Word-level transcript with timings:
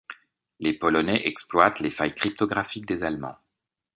Les 0.59 0.73
Polonais 0.73 1.27
exploitent 1.27 1.79
les 1.79 1.91
failles 1.91 2.15
cryptographiques 2.15 2.87
des 2.87 3.03
Allemands. 3.03 3.37